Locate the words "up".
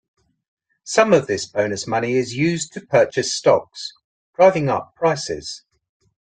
4.67-4.95